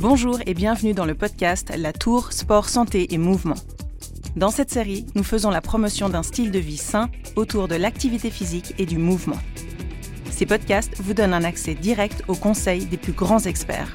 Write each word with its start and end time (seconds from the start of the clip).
Bonjour 0.00 0.38
et 0.46 0.54
bienvenue 0.54 0.94
dans 0.94 1.06
le 1.06 1.16
podcast 1.16 1.72
La 1.76 1.92
Tour 1.92 2.32
Sport, 2.32 2.68
Santé 2.68 3.12
et 3.12 3.18
Mouvement. 3.18 3.56
Dans 4.36 4.52
cette 4.52 4.70
série, 4.70 5.06
nous 5.16 5.24
faisons 5.24 5.50
la 5.50 5.60
promotion 5.60 6.08
d'un 6.08 6.22
style 6.22 6.52
de 6.52 6.58
vie 6.60 6.76
sain 6.76 7.10
autour 7.34 7.66
de 7.66 7.74
l'activité 7.74 8.30
physique 8.30 8.74
et 8.78 8.86
du 8.86 8.96
mouvement. 8.96 9.40
Ces 10.30 10.46
podcasts 10.46 10.96
vous 11.00 11.14
donnent 11.14 11.34
un 11.34 11.42
accès 11.42 11.74
direct 11.74 12.22
aux 12.28 12.36
conseils 12.36 12.84
des 12.84 12.96
plus 12.96 13.12
grands 13.12 13.40
experts. 13.40 13.92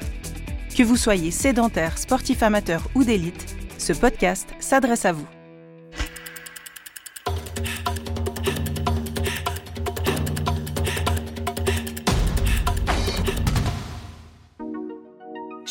Que 0.76 0.82
vous 0.82 0.98
soyez 0.98 1.30
sédentaire, 1.30 1.96
sportif 1.96 2.42
amateur 2.42 2.86
ou 2.94 3.02
d'élite, 3.02 3.56
ce 3.78 3.94
podcast 3.94 4.50
s'adresse 4.60 5.06
à 5.06 5.12
vous. 5.12 5.26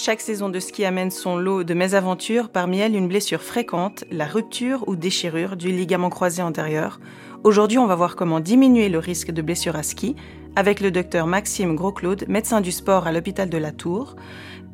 Chaque 0.06 0.20
saison 0.20 0.50
de 0.50 0.60
ski 0.60 0.84
amène 0.84 1.12
son 1.12 1.38
lot 1.38 1.64
de 1.64 1.74
mésaventures, 1.74 2.50
parmi 2.50 2.80
elles 2.80 2.94
une 2.94 3.08
blessure 3.08 3.42
fréquente, 3.42 4.04
la 4.12 4.26
rupture 4.26 4.84
ou 4.86 4.98
déchirure 4.98 5.56
du 5.56 5.72
ligament 5.72 6.10
croisé 6.10 6.42
antérieur. 6.42 7.00
Aujourd'hui, 7.46 7.78
on 7.78 7.88
va 7.88 7.96
voir 7.96 8.18
comment 8.18 8.42
diminuer 8.42 8.90
le 8.90 9.00
risque 9.00 9.32
de 9.32 9.42
blessure 9.42 9.78
à 9.78 9.84
ski 9.84 10.18
avec 10.58 10.82
le 10.82 10.92
docteur 10.92 11.26
Maxime 11.26 11.74
Gros-Claude, 11.74 12.26
médecin 12.28 12.60
du 12.60 12.74
sport 12.74 13.08
à 13.08 13.14
l'hôpital 13.14 13.50
de 13.50 13.58
la 13.58 13.72
Tour. 13.72 14.18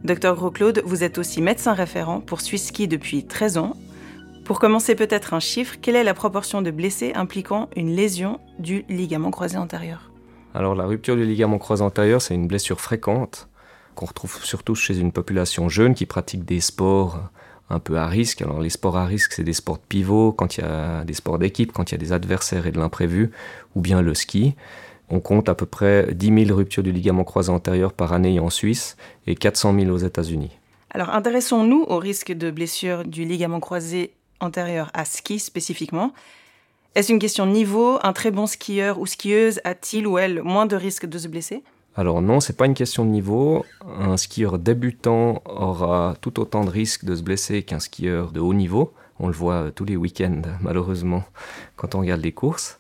Docteur 0.03 0.33
Gros-Claude, 0.33 0.81
vous 0.83 1.03
êtes 1.03 1.19
aussi 1.19 1.43
médecin 1.43 1.75
référent 1.75 2.21
pour 2.21 2.41
Swiss 2.41 2.65
Ski 2.69 2.87
depuis 2.87 3.23
13 3.23 3.59
ans. 3.59 3.77
Pour 4.45 4.57
commencer 4.57 4.95
peut-être 4.95 5.35
un 5.35 5.39
chiffre, 5.39 5.75
quelle 5.79 5.95
est 5.95 6.03
la 6.03 6.15
proportion 6.15 6.63
de 6.63 6.71
blessés 6.71 7.13
impliquant 7.13 7.69
une 7.75 7.95
lésion 7.95 8.39
du 8.57 8.83
ligament 8.89 9.29
croisé 9.29 9.57
antérieur? 9.57 10.11
Alors 10.55 10.73
la 10.73 10.85
rupture 10.85 11.15
du 11.15 11.23
ligament 11.23 11.59
croisé 11.59 11.83
antérieur, 11.83 12.19
c'est 12.19 12.33
une 12.33 12.47
blessure 12.47 12.81
fréquente 12.81 13.47
qu'on 13.99 14.05
retrouve 14.05 14.45
surtout 14.45 14.75
chez 14.75 14.97
une 14.97 15.11
population 15.11 15.67
jeune 15.67 15.93
qui 15.93 16.05
pratique 16.05 16.45
des 16.45 16.61
sports 16.61 17.19
un 17.69 17.79
peu 17.79 17.97
à 17.97 18.07
risque. 18.07 18.41
Alors 18.41 18.61
les 18.61 18.69
sports 18.69 18.95
à 18.95 19.05
risque, 19.05 19.33
c'est 19.33 19.43
des 19.43 19.51
sports 19.51 19.75
de 19.75 19.83
pivot, 19.89 20.31
quand 20.31 20.55
il 20.57 20.61
y 20.61 20.63
a 20.63 21.03
des 21.03 21.13
sports 21.13 21.37
d'équipe, 21.37 21.73
quand 21.73 21.91
il 21.91 21.95
y 21.95 21.95
a 21.95 21.97
des 21.97 22.13
adversaires 22.13 22.65
et 22.65 22.71
de 22.71 22.79
l'imprévu, 22.79 23.31
ou 23.75 23.81
bien 23.81 24.01
le 24.01 24.13
ski. 24.13 24.55
On 25.09 25.19
compte 25.19 25.49
à 25.49 25.55
peu 25.55 25.65
près 25.65 26.13
10 26.13 26.45
000 26.45 26.57
ruptures 26.57 26.81
du 26.81 26.93
ligament 26.93 27.25
croisé 27.25 27.51
antérieur 27.51 27.91
par 27.91 28.13
année 28.13 28.39
en 28.39 28.49
Suisse 28.49 28.95
et 29.27 29.35
400 29.35 29.75
000 29.77 29.91
aux 29.91 29.97
États-Unis. 29.97 30.51
Alors 30.91 31.09
intéressons-nous 31.09 31.83
au 31.89 31.97
risque 31.97 32.31
de 32.31 32.51
blessure 32.51 33.03
du 33.03 33.25
ligament 33.25 33.59
croisé 33.59 34.13
antérieur 34.39 34.91
à 34.93 35.03
ski 35.03 35.39
spécifiquement. 35.39 36.13
Est-ce 36.95 37.11
une 37.11 37.19
question 37.19 37.45
de 37.45 37.51
niveau? 37.51 37.99
Un 38.01 38.13
très 38.13 38.31
bon 38.31 38.47
skieur 38.47 38.97
ou 38.97 39.05
skieuse 39.05 39.59
a-t-il 39.65 40.07
ou 40.07 40.17
elle 40.17 40.41
moins 40.41 40.67
de 40.67 40.77
risque 40.77 41.05
de 41.05 41.17
se 41.17 41.27
blesser? 41.27 41.63
Alors 41.95 42.21
non, 42.21 42.39
c'est 42.39 42.55
pas 42.55 42.65
une 42.65 42.73
question 42.73 43.03
de 43.03 43.09
niveau. 43.09 43.65
Un 43.85 44.15
skieur 44.15 44.57
débutant 44.57 45.41
aura 45.45 46.15
tout 46.21 46.39
autant 46.39 46.63
de 46.63 46.69
risques 46.69 47.03
de 47.03 47.15
se 47.15 47.23
blesser 47.23 47.63
qu'un 47.63 47.79
skieur 47.79 48.31
de 48.31 48.39
haut 48.39 48.53
niveau. 48.53 48.93
On 49.19 49.27
le 49.27 49.33
voit 49.33 49.71
tous 49.75 49.85
les 49.85 49.97
week-ends, 49.97 50.41
malheureusement, 50.61 51.23
quand 51.75 51.95
on 51.95 51.99
regarde 51.99 52.21
les 52.21 52.31
courses. 52.31 52.79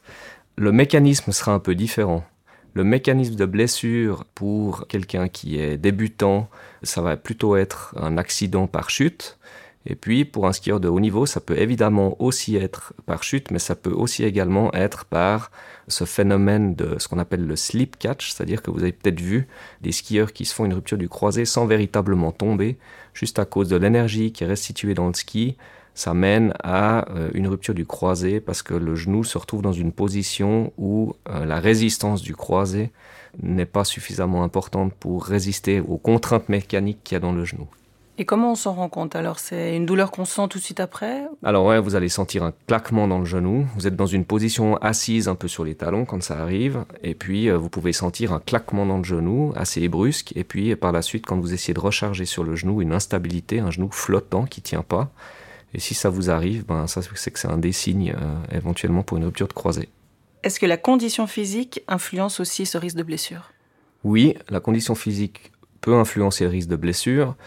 Le 0.55 0.71
mécanisme 0.71 1.31
sera 1.31 1.53
un 1.53 1.59
peu 1.59 1.75
différent. 1.75 2.23
Le 2.73 2.83
mécanisme 2.83 3.35
de 3.35 3.45
blessure 3.45 4.25
pour 4.35 4.87
quelqu'un 4.87 5.27
qui 5.27 5.59
est 5.59 5.77
débutant, 5.77 6.49
ça 6.83 7.01
va 7.01 7.17
plutôt 7.17 7.55
être 7.55 7.95
un 7.97 8.17
accident 8.17 8.67
par 8.67 8.89
chute. 8.89 9.37
Et 9.85 9.95
puis, 9.95 10.25
pour 10.25 10.45
un 10.47 10.53
skieur 10.53 10.79
de 10.79 10.89
haut 10.89 10.99
niveau, 10.99 11.25
ça 11.25 11.39
peut 11.39 11.57
évidemment 11.57 12.15
aussi 12.21 12.57
être 12.57 12.93
par 13.05 13.23
chute, 13.23 13.49
mais 13.49 13.59
ça 13.59 13.75
peut 13.75 13.91
aussi 13.91 14.25
également 14.25 14.73
être 14.73 15.05
par 15.05 15.51
ce 15.87 16.03
phénomène 16.03 16.75
de 16.75 16.97
ce 16.99 17.07
qu'on 17.07 17.17
appelle 17.17 17.45
le 17.45 17.55
slip 17.55 17.97
catch, 17.97 18.31
c'est-à-dire 18.31 18.61
que 18.61 18.71
vous 18.71 18.83
avez 18.83 18.91
peut-être 18.91 19.21
vu 19.21 19.47
des 19.81 19.93
skieurs 19.93 20.33
qui 20.33 20.45
se 20.45 20.53
font 20.53 20.65
une 20.65 20.73
rupture 20.73 20.97
du 20.97 21.07
croisé 21.07 21.45
sans 21.45 21.65
véritablement 21.65 22.31
tomber, 22.31 22.77
juste 23.13 23.39
à 23.39 23.45
cause 23.45 23.69
de 23.69 23.77
l'énergie 23.77 24.31
qui 24.33 24.43
est 24.43 24.47
restituée 24.47 24.93
dans 24.93 25.07
le 25.07 25.13
ski. 25.13 25.55
Ça 25.95 26.13
mène 26.13 26.53
à 26.63 27.09
euh, 27.11 27.29
une 27.33 27.47
rupture 27.47 27.73
du 27.73 27.85
croisé 27.85 28.39
parce 28.39 28.61
que 28.61 28.73
le 28.73 28.95
genou 28.95 29.23
se 29.23 29.37
retrouve 29.37 29.61
dans 29.61 29.73
une 29.73 29.91
position 29.91 30.71
où 30.77 31.13
euh, 31.29 31.45
la 31.45 31.59
résistance 31.59 32.21
du 32.21 32.35
croisé 32.35 32.91
n'est 33.41 33.65
pas 33.65 33.83
suffisamment 33.85 34.43
importante 34.43 34.93
pour 34.93 35.25
résister 35.25 35.79
aux 35.81 35.97
contraintes 35.97 36.49
mécaniques 36.49 36.99
qu'il 37.03 37.15
y 37.15 37.17
a 37.17 37.19
dans 37.19 37.31
le 37.31 37.43
genou. 37.43 37.67
Et 38.21 38.25
comment 38.25 38.51
on 38.51 38.55
s'en 38.55 38.73
rend 38.73 38.89
compte 38.89 39.15
Alors, 39.15 39.39
c'est 39.39 39.77
une 39.77 39.85
douleur 39.85 40.11
qu'on 40.11 40.25
sent 40.25 40.49
tout 40.49 40.57
de 40.59 40.63
suite 40.63 40.81
après? 40.81 41.23
Alors, 41.41 41.65
ouais, 41.65 41.79
vous 41.79 41.95
allez 41.95 42.09
sentir 42.09 42.43
un 42.43 42.51
claquement 42.67 43.07
dans 43.07 43.17
le 43.17 43.23
genou. 43.23 43.65
Vous 43.75 43.87
êtes 43.87 43.95
dans 43.95 44.07
une 44.07 44.25
position 44.25 44.75
assise 44.79 45.29
un 45.29 45.35
peu 45.35 45.47
sur 45.47 45.63
les 45.63 45.73
talons 45.73 46.03
quand 46.03 46.21
ça 46.21 46.37
arrive. 46.37 46.83
Et 47.01 47.15
puis, 47.15 47.49
euh, 47.49 47.57
vous 47.57 47.69
pouvez 47.69 47.93
sentir 47.93 48.33
un 48.33 48.41
claquement 48.41 48.85
dans 48.85 48.97
le 48.97 49.05
genou 49.05 49.53
assez 49.55 49.87
brusque. 49.87 50.35
Et 50.35 50.43
puis, 50.43 50.75
par 50.75 50.91
la 50.91 51.01
suite, 51.01 51.25
quand 51.25 51.39
vous 51.39 51.53
essayez 51.53 51.73
de 51.73 51.79
recharger 51.79 52.25
sur 52.25 52.43
le 52.43 52.57
genou, 52.57 52.81
une 52.81 52.91
instabilité, 52.91 53.61
un 53.61 53.71
genou 53.71 53.89
flottant 53.89 54.43
qui 54.43 54.61
tient 54.61 54.83
pas. 54.83 55.09
Et 55.73 55.79
si 55.79 55.93
ça 55.93 56.09
vous 56.09 56.29
arrive, 56.29 56.65
ben, 56.65 56.87
ça, 56.87 57.01
c'est 57.01 57.31
que 57.31 57.39
c'est 57.39 57.47
un 57.47 57.57
des 57.57 57.71
signes 57.71 58.13
euh, 58.21 58.57
éventuellement 58.57 59.01
pour 59.01 59.15
une 59.15 59.23
rupture 59.23 59.47
de 59.47 59.53
croisée. 59.53 59.87
Est-ce 60.43 60.59
que 60.59 60.65
la 60.65 60.77
condition 60.77 61.25
physique 61.25 61.83
influence 61.87 62.41
aussi 62.41 62.65
ce 62.65 62.77
risque 62.77 62.97
de 62.97 63.03
blessure? 63.03 63.53
Oui, 64.03 64.35
la 64.49 64.59
condition 64.59 64.93
physique 64.93 65.53
peut 65.79 65.95
influencer 65.95 66.43
le 66.43 66.49
risque 66.49 66.67
de 66.67 66.75
blessure 66.75 67.37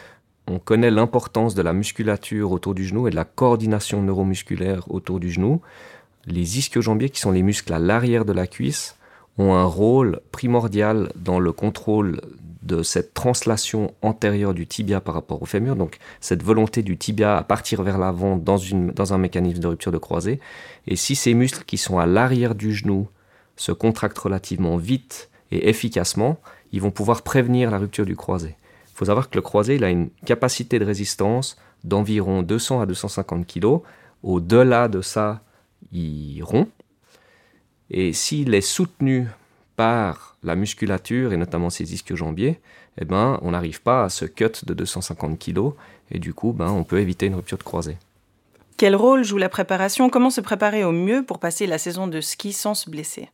on 0.47 0.58
connaît 0.58 0.91
l'importance 0.91 1.54
de 1.54 1.62
la 1.62 1.72
musculature 1.72 2.50
autour 2.50 2.75
du 2.75 2.84
genou 2.84 3.06
et 3.06 3.10
de 3.10 3.16
la 3.16 3.25
coordination 3.25 4.03
neuromusculaire 4.03 4.91
autour 4.91 5.20
du 5.20 5.30
genou. 5.30 5.60
Les 6.26 6.58
ischio-jambiers, 6.58 7.10
qui 7.10 7.20
sont 7.20 7.30
les 7.32 7.42
muscles 7.42 7.72
à 7.72 7.78
l'arrière 7.78 8.25
de 8.25 8.32
la 8.32 8.47
cuisse, 8.47 8.97
ont 9.38 9.54
un 9.54 9.64
rôle 9.64 10.20
primordial 10.30 11.10
dans 11.16 11.38
le 11.38 11.53
contrôle 11.53 12.20
de 12.62 12.82
cette 12.82 13.12
translation 13.12 13.92
antérieure 14.03 14.54
du 14.54 14.66
tibia 14.66 15.00
par 15.00 15.14
rapport 15.14 15.42
au 15.42 15.47
fémur, 15.47 15.75
donc 15.75 15.98
cette 16.20 16.42
volonté 16.42 16.82
du 16.82 16.97
tibia 16.97 17.36
à 17.36 17.42
partir 17.42 17.82
vers 17.82 17.98
l'avant 17.98 18.36
dans, 18.36 19.12
un 19.12 19.19
mécanisme 19.19 19.60
de 19.60 19.66
rupture 19.66 19.91
de 19.91 19.98
croisée. 19.98 20.38
Et 20.86 20.97
si 20.97 21.16
ces 21.16 21.34
muscles 21.34 21.64
qui 21.64 21.76
sont 21.76 21.98
à 21.98 22.06
l'arrière 22.06 22.54
du 22.54 22.72
genou 22.72 23.09
se 23.56 23.72
contractent 23.72 24.19
relativement 24.19 24.76
vite 24.76 25.28
et 25.50 25.69
efficacement, 25.69 26.38
ils 26.72 26.80
vont 26.80 26.91
pouvoir 26.91 27.22
prévenir 27.22 27.70
la 27.70 27.78
rupture 27.78 28.06
du 28.06 28.16
croisé. 28.16 28.56
Il 28.92 28.97
faut 28.97 29.06
savoir 29.06 29.30
que 29.30 29.36
le 29.36 29.42
croisé 29.42 29.76
il 29.76 29.84
a 29.84 29.91
une 29.91 30.10
capacité 30.26 30.78
de 30.78 30.84
résistance 30.84 31.56
d'environ 31.84 32.42
200 32.42 32.80
à 32.80 32.86
250 32.86 33.47
kg. 33.47 33.78
Au-delà 34.22 34.88
de 34.88 35.00
ça, 35.00 35.42
il 35.91 36.42
rompt. 36.42 36.70
Et 37.91 38.12
s'il 38.12 38.54
est 38.54 38.60
soutenu 38.60 39.26
par 39.76 40.36
la 40.42 40.54
musculature 40.54 41.32
et 41.32 41.36
notamment 41.36 41.70
ses 41.70 41.94
ischio-jambiers, 41.94 42.60
eh 43.00 43.04
ben, 43.04 43.38
on 43.42 43.50
n'arrive 43.50 43.82
pas 43.82 44.04
à 44.04 44.08
ce 44.08 44.25
cut 44.25 44.64
de 44.64 44.75
250 44.75 45.38
kg 45.38 45.72
et 46.10 46.19
du 46.19 46.34
coup, 46.34 46.53
ben, 46.53 46.70
on 46.70 46.84
peut 46.84 47.00
éviter 47.00 47.26
une 47.26 47.34
rupture 47.34 47.59
de 47.59 47.62
croisé. 47.62 47.97
Quel 48.76 48.97
rôle 48.97 49.24
joue 49.24 49.38
la 49.38 49.48
préparation? 49.48 50.10
Comment 50.10 50.30
se 50.30 50.41
préparer 50.41 50.84
au 50.84 50.92
mieux 50.92 51.24
pour 51.24 51.38
passer 51.38 51.66
la 51.66 51.78
saison 51.78 52.06
de 52.06 52.20
ski 52.20 52.53
sans 52.53 52.74
se 52.74 52.91
blesser? 52.91 53.28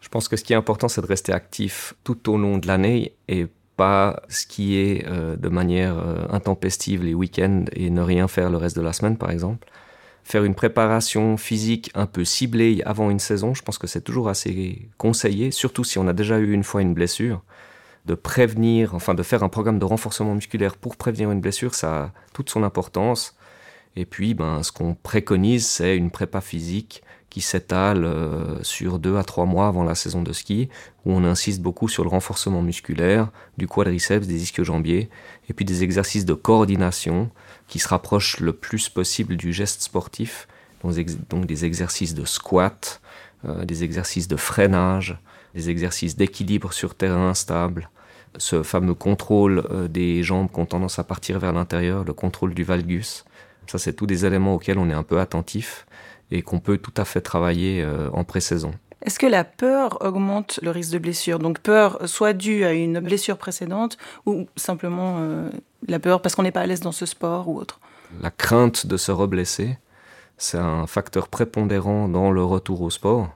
Je 0.00 0.08
pense 0.08 0.28
que 0.28 0.36
ce 0.36 0.42
qui 0.42 0.52
est 0.52 0.56
important, 0.56 0.88
c'est 0.88 1.00
de 1.00 1.06
rester 1.06 1.32
actif 1.32 1.94
tout 2.02 2.30
au 2.30 2.36
long 2.36 2.58
de 2.58 2.66
l'année 2.66 3.12
et 3.28 3.46
pas 3.76 4.22
skier 4.28 5.04
euh, 5.08 5.36
de 5.36 5.48
manière 5.48 5.98
euh, 5.98 6.26
intempestive 6.30 7.02
les 7.02 7.14
week-ends 7.14 7.64
et 7.72 7.90
ne 7.90 8.00
rien 8.00 8.28
faire 8.28 8.50
le 8.50 8.56
reste 8.56 8.76
de 8.76 8.82
la 8.82 8.92
semaine, 8.92 9.16
par 9.16 9.30
exemple. 9.30 9.66
Faire 10.24 10.44
une 10.44 10.54
préparation 10.54 11.36
physique 11.36 11.90
un 11.94 12.06
peu 12.06 12.24
ciblée 12.24 12.82
avant 12.84 13.10
une 13.10 13.18
saison, 13.18 13.54
je 13.54 13.62
pense 13.62 13.78
que 13.78 13.86
c'est 13.86 14.02
toujours 14.02 14.28
assez 14.28 14.88
conseillé, 14.98 15.50
surtout 15.50 15.84
si 15.84 15.98
on 15.98 16.06
a 16.06 16.12
déjà 16.12 16.38
eu 16.38 16.52
une 16.52 16.64
fois 16.64 16.82
une 16.82 16.94
blessure. 16.94 17.42
De 18.06 18.14
prévenir, 18.14 18.94
enfin 18.94 19.14
de 19.14 19.22
faire 19.22 19.42
un 19.42 19.48
programme 19.48 19.78
de 19.78 19.84
renforcement 19.84 20.34
musculaire 20.34 20.76
pour 20.76 20.96
prévenir 20.96 21.30
une 21.30 21.40
blessure, 21.40 21.74
ça 21.74 22.04
a 22.04 22.10
toute 22.32 22.50
son 22.50 22.62
importance. 22.64 23.36
Et 23.94 24.06
puis, 24.06 24.34
ben, 24.34 24.62
ce 24.62 24.72
qu'on 24.72 24.94
préconise, 24.94 25.66
c'est 25.66 25.96
une 25.96 26.10
prépa 26.10 26.40
physique 26.40 27.02
qui 27.32 27.40
s'étale 27.40 28.04
euh, 28.04 28.62
sur 28.62 28.98
deux 28.98 29.16
à 29.16 29.24
trois 29.24 29.46
mois 29.46 29.66
avant 29.66 29.84
la 29.84 29.94
saison 29.94 30.20
de 30.20 30.34
ski, 30.34 30.68
où 31.06 31.12
on 31.12 31.24
insiste 31.24 31.62
beaucoup 31.62 31.88
sur 31.88 32.04
le 32.04 32.10
renforcement 32.10 32.60
musculaire 32.60 33.30
du 33.56 33.66
quadriceps, 33.66 34.26
des 34.26 34.42
ischio-jambiers, 34.42 35.08
et 35.48 35.52
puis 35.54 35.64
des 35.64 35.82
exercices 35.82 36.26
de 36.26 36.34
coordination 36.34 37.30
qui 37.68 37.78
se 37.78 37.88
rapprochent 37.88 38.38
le 38.38 38.52
plus 38.52 38.90
possible 38.90 39.38
du 39.38 39.54
geste 39.54 39.80
sportif, 39.80 40.46
donc 40.84 41.46
des 41.46 41.64
exercices 41.64 42.14
de 42.14 42.26
squat, 42.26 43.00
euh, 43.46 43.64
des 43.64 43.82
exercices 43.82 44.28
de 44.28 44.36
freinage, 44.36 45.18
des 45.54 45.70
exercices 45.70 46.16
d'équilibre 46.16 46.74
sur 46.74 46.94
terrain 46.94 47.30
instable, 47.30 47.88
ce 48.36 48.62
fameux 48.62 48.94
contrôle 48.94 49.64
euh, 49.70 49.88
des 49.88 50.22
jambes 50.22 50.50
qui 50.52 50.60
ont 50.60 50.66
tendance 50.66 50.98
à 50.98 51.04
partir 51.04 51.38
vers 51.38 51.54
l'intérieur, 51.54 52.04
le 52.04 52.12
contrôle 52.12 52.52
du 52.52 52.62
valgus. 52.62 53.24
Ça, 53.68 53.78
c'est 53.78 53.94
tous 53.94 54.06
des 54.06 54.26
éléments 54.26 54.56
auxquels 54.56 54.76
on 54.76 54.90
est 54.90 54.92
un 54.92 55.02
peu 55.02 55.18
attentif 55.18 55.86
et 56.32 56.42
qu'on 56.42 56.58
peut 56.58 56.78
tout 56.78 56.94
à 56.96 57.04
fait 57.04 57.20
travailler 57.20 57.82
euh, 57.82 58.08
en 58.12 58.24
pré-saison. 58.24 58.72
Est-ce 59.04 59.18
que 59.18 59.26
la 59.26 59.44
peur 59.44 59.98
augmente 60.00 60.58
le 60.62 60.70
risque 60.70 60.92
de 60.92 60.98
blessure? 60.98 61.38
Donc 61.38 61.58
peur 61.60 61.98
soit 62.08 62.32
due 62.32 62.64
à 62.64 62.72
une 62.72 63.00
blessure 63.00 63.36
précédente 63.36 63.98
ou 64.26 64.46
simplement 64.56 65.16
euh, 65.18 65.50
la 65.86 65.98
peur 65.98 66.22
parce 66.22 66.34
qu'on 66.34 66.42
n'est 66.42 66.52
pas 66.52 66.60
à 66.60 66.66
l'aise 66.66 66.80
dans 66.80 66.92
ce 66.92 67.04
sport 67.04 67.48
ou 67.48 67.58
autre? 67.58 67.80
La 68.22 68.30
crainte 68.30 68.86
de 68.86 68.96
se 68.96 69.12
reblesser, 69.12 69.78
c'est 70.38 70.58
un 70.58 70.86
facteur 70.86 71.28
prépondérant 71.28 72.08
dans 72.08 72.30
le 72.30 72.42
retour 72.42 72.80
au 72.82 72.90
sport 72.90 73.28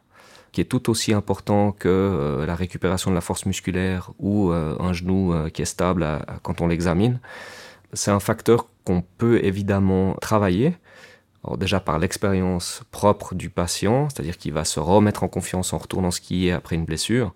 qui 0.52 0.62
est 0.62 0.64
tout 0.64 0.88
aussi 0.88 1.12
important 1.12 1.72
que 1.72 1.88
euh, 1.88 2.46
la 2.46 2.54
récupération 2.54 3.10
de 3.10 3.14
la 3.14 3.20
force 3.20 3.44
musculaire 3.44 4.12
ou 4.18 4.52
un 4.52 4.92
genou 4.94 5.34
qui 5.52 5.60
est 5.60 5.66
stable 5.66 6.06
quand 6.42 6.62
on 6.62 6.68
l'examine. 6.68 7.20
C'est 7.92 8.10
un 8.10 8.20
facteur 8.20 8.68
qu'on 8.84 9.02
peut 9.02 9.44
évidemment 9.44 10.14
travailler. 10.20 10.76
Alors 11.46 11.58
déjà 11.58 11.78
par 11.78 11.98
l'expérience 11.98 12.82
propre 12.90 13.34
du 13.34 13.50
patient, 13.50 14.08
c'est-à-dire 14.08 14.36
qu'il 14.36 14.52
va 14.52 14.64
se 14.64 14.80
remettre 14.80 15.22
en 15.22 15.28
confiance 15.28 15.72
en 15.72 15.78
retournant 15.78 16.10
skier 16.10 16.52
après 16.52 16.74
une 16.74 16.84
blessure. 16.84 17.32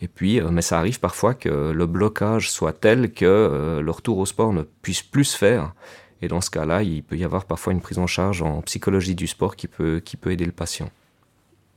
Et 0.00 0.08
puis, 0.08 0.40
euh, 0.40 0.50
mais 0.50 0.62
ça 0.62 0.78
arrive 0.78 0.98
parfois 0.98 1.34
que 1.34 1.70
le 1.70 1.86
blocage 1.86 2.50
soit 2.50 2.72
tel 2.72 3.12
que 3.12 3.24
euh, 3.24 3.80
le 3.80 3.90
retour 3.92 4.18
au 4.18 4.26
sport 4.26 4.52
ne 4.52 4.62
puisse 4.62 5.02
plus 5.02 5.24
se 5.24 5.38
faire. 5.38 5.72
Et 6.20 6.26
dans 6.26 6.40
ce 6.40 6.50
cas-là, 6.50 6.82
il 6.82 7.04
peut 7.04 7.16
y 7.16 7.24
avoir 7.24 7.44
parfois 7.44 7.72
une 7.72 7.80
prise 7.80 7.98
en 7.98 8.08
charge 8.08 8.42
en 8.42 8.60
psychologie 8.62 9.14
du 9.14 9.28
sport 9.28 9.54
qui 9.54 9.68
peut, 9.68 10.00
qui 10.04 10.16
peut 10.16 10.32
aider 10.32 10.46
le 10.46 10.52
patient. 10.52 10.90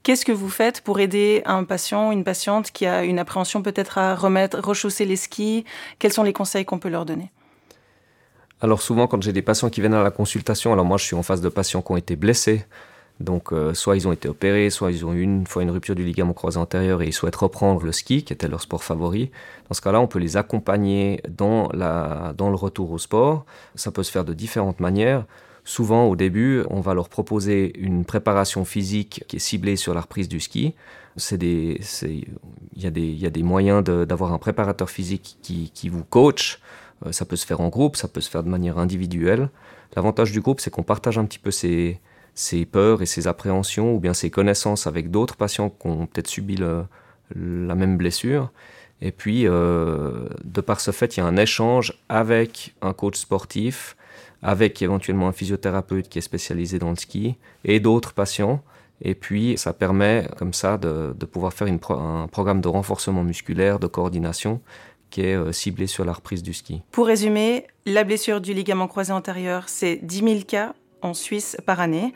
Qu'est-ce 0.01 0.25
que 0.25 0.31
vous 0.31 0.49
faites 0.49 0.81
pour 0.81 0.99
aider 0.99 1.43
un 1.45 1.63
patient, 1.63 2.11
une 2.11 2.23
patiente 2.23 2.71
qui 2.71 2.85
a 2.85 3.03
une 3.03 3.19
appréhension 3.19 3.61
peut-être 3.61 3.97
à 3.97 4.15
remettre, 4.15 4.59
rechausser 4.59 5.05
les 5.05 5.17
skis? 5.17 5.65
Quels 5.99 6.13
sont 6.13 6.23
les 6.23 6.33
conseils 6.33 6.65
qu'on 6.65 6.79
peut 6.79 6.89
leur 6.89 7.05
donner? 7.05 7.29
Alors 8.59 8.81
souvent, 8.81 9.07
quand 9.07 9.21
j'ai 9.21 9.33
des 9.33 9.43
patients 9.43 9.69
qui 9.69 9.81
viennent 9.81 9.93
à 9.93 10.03
la 10.03 10.11
consultation, 10.11 10.73
alors 10.73 10.85
moi 10.85 10.97
je 10.97 11.03
suis 11.05 11.15
en 11.15 11.23
face 11.23 11.41
de 11.41 11.49
patients 11.49 11.83
qui 11.83 11.91
ont 11.91 11.97
été 11.97 12.15
blessés, 12.15 12.65
donc 13.19 13.51
euh, 13.51 13.73
soit 13.73 13.95
ils 13.95 14.07
ont 14.07 14.11
été 14.11 14.27
opérés, 14.27 14.69
soit 14.71 14.91
ils 14.91 15.05
ont 15.05 15.13
eu 15.13 15.21
une 15.21 15.45
fois 15.45 15.61
une 15.61 15.69
rupture 15.69 15.93
du 15.95 16.03
ligament 16.03 16.33
croisé 16.33 16.57
antérieur 16.57 17.01
et 17.01 17.07
ils 17.07 17.13
souhaitent 17.13 17.35
reprendre 17.35 17.83
le 17.83 17.91
ski, 17.91 18.23
qui 18.23 18.33
était 18.33 18.47
leur 18.47 18.61
sport 18.61 18.83
favori. 18.83 19.31
Dans 19.69 19.75
ce 19.75 19.81
cas-là, 19.81 19.99
on 19.99 20.07
peut 20.07 20.19
les 20.19 20.37
accompagner 20.37 21.21
dans, 21.29 21.69
la, 21.73 22.33
dans 22.35 22.49
le 22.49 22.55
retour 22.55 22.91
au 22.91 22.97
sport. 22.97 23.45
Ça 23.75 23.91
peut 23.91 24.03
se 24.03 24.11
faire 24.11 24.25
de 24.25 24.33
différentes 24.33 24.79
manières. 24.79 25.25
Souvent, 25.63 26.05
au 26.05 26.15
début, 26.15 26.63
on 26.69 26.79
va 26.79 26.93
leur 26.93 27.09
proposer 27.09 27.77
une 27.77 28.05
préparation 28.05 28.65
physique 28.65 29.23
qui 29.27 29.35
est 29.35 29.39
ciblée 29.39 29.75
sur 29.75 29.93
la 29.93 30.01
reprise 30.01 30.29
du 30.29 30.39
ski. 30.39 30.73
Il 31.31 32.33
y, 32.75 32.83
y 32.83 33.25
a 33.25 33.29
des 33.29 33.43
moyens 33.43 33.83
d'avoir 33.83 34.31
un 34.31 34.37
préparateur 34.37 34.89
physique 34.89 35.37
qui, 35.41 35.71
qui 35.73 35.89
vous 35.89 36.03
coach. 36.03 36.59
Euh, 37.05 37.11
ça 37.11 37.25
peut 37.25 37.35
se 37.35 37.45
faire 37.45 37.61
en 37.61 37.69
groupe, 37.69 37.95
ça 37.95 38.07
peut 38.07 38.21
se 38.21 38.29
faire 38.29 38.43
de 38.43 38.49
manière 38.49 38.77
individuelle. 38.77 39.49
L'avantage 39.95 40.31
du 40.31 40.41
groupe, 40.41 40.59
c'est 40.59 40.69
qu'on 40.69 40.83
partage 40.83 41.17
un 41.17 41.25
petit 41.25 41.39
peu 41.39 41.51
ses, 41.51 41.99
peurs 42.71 43.01
et 43.01 43.05
ses 43.05 43.27
appréhensions 43.27 43.93
ou 43.95 43.99
bien 43.99 44.13
ses 44.13 44.29
connaissances 44.29 44.87
avec 44.87 45.11
d'autres 45.11 45.35
patients 45.35 45.69
qui 45.69 45.87
ont 45.87 46.05
peut-être 46.05 46.27
subi 46.27 46.57
la 46.57 47.75
même 47.75 47.97
blessure. 47.97 48.51
Et 49.01 49.11
puis, 49.11 49.47
euh, 49.47 50.27
de 50.43 50.61
par 50.61 50.81
ce 50.81 50.91
fait, 50.91 51.17
il 51.17 51.19
y 51.19 51.23
a 51.23 51.25
un 51.25 51.37
échange 51.37 51.93
avec 52.09 52.75
un 52.81 52.93
coach 52.93 53.17
sportif 53.17 53.95
avec 54.43 54.81
éventuellement 54.81 55.27
un 55.27 55.31
physiothérapeute 55.31 56.09
qui 56.09 56.19
est 56.19 56.21
spécialisé 56.21 56.79
dans 56.79 56.89
le 56.89 56.95
ski 56.95 57.35
et 57.65 57.79
d'autres 57.79 58.13
patients. 58.13 58.61
Et 59.01 59.15
puis, 59.15 59.57
ça 59.57 59.73
permet 59.73 60.27
comme 60.37 60.53
ça 60.53 60.77
de, 60.77 61.13
pouvoir 61.25 61.53
faire 61.53 61.67
un 61.67 62.27
programme 62.27 62.61
de 62.61 62.67
renforcement 62.67 63.23
musculaire, 63.23 63.79
de 63.79 63.87
coordination 63.87 64.61
qui 65.09 65.21
est 65.21 65.35
euh, 65.35 65.51
ciblé 65.51 65.87
sur 65.87 66.05
la 66.05 66.13
reprise 66.13 66.43
du 66.43 66.53
ski. 66.53 66.81
Pour 66.91 67.07
résumer, 67.07 67.67
la 67.85 68.03
blessure 68.03 68.41
du 68.41 68.53
ligament 68.53 68.87
croisé 68.87 69.13
antérieur, 69.13 69.63
c'est 69.67 69.97
10 70.03 70.17
000 70.17 70.39
cas 70.47 70.73
en 71.01 71.13
Suisse 71.13 71.57
par 71.65 71.79
année. 71.79 72.13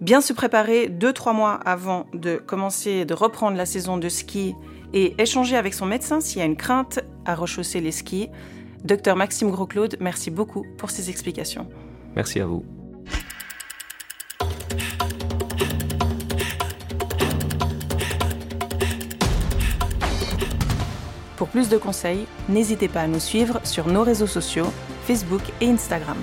Bien 0.00 0.20
se 0.20 0.32
préparer 0.32 0.88
2-3 0.88 1.34
mois 1.34 1.54
avant 1.54 2.06
de 2.14 2.36
commencer, 2.36 3.04
de 3.04 3.14
reprendre 3.14 3.56
la 3.56 3.66
saison 3.66 3.98
de 3.98 4.08
ski 4.08 4.54
et 4.94 5.14
échanger 5.18 5.56
avec 5.56 5.74
son 5.74 5.86
médecin 5.86 6.20
s'il 6.20 6.38
y 6.38 6.42
a 6.42 6.46
une 6.46 6.56
crainte 6.56 7.00
à 7.26 7.34
rechausser 7.34 7.80
les 7.80 7.92
skis. 7.92 8.28
Docteur 8.84 9.14
Maxime 9.14 9.50
Gros-Claude, 9.50 9.96
merci 10.00 10.30
beaucoup 10.30 10.64
pour 10.78 10.90
ces 10.90 11.10
explications. 11.10 11.68
Merci 12.16 12.40
à 12.40 12.46
vous. 12.46 12.64
Pour 21.40 21.48
plus 21.48 21.70
de 21.70 21.78
conseils, 21.78 22.26
n'hésitez 22.50 22.86
pas 22.86 23.00
à 23.00 23.06
nous 23.06 23.18
suivre 23.18 23.62
sur 23.64 23.86
nos 23.86 24.02
réseaux 24.02 24.26
sociaux, 24.26 24.70
Facebook 25.06 25.40
et 25.62 25.70
Instagram. 25.70 26.18